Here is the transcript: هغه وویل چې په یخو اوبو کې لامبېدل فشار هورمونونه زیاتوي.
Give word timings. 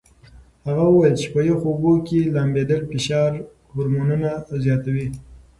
هغه 0.67 0.83
وویل 0.87 1.15
چې 1.21 1.27
په 1.33 1.39
یخو 1.49 1.67
اوبو 1.71 1.93
کې 2.07 2.31
لامبېدل 2.35 2.79
فشار 2.91 3.31
هورمونونه 3.71 4.29
زیاتوي. 4.63 5.07